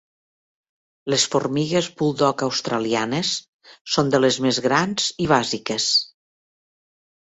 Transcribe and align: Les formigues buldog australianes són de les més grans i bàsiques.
Les 1.13 1.25
formigues 1.35 1.89
buldog 1.99 2.43
australianes 2.49 3.37
són 3.99 4.13
de 4.17 4.25
les 4.27 4.43
més 4.49 4.65
grans 4.71 5.15
i 5.29 5.33
bàsiques. 5.39 5.91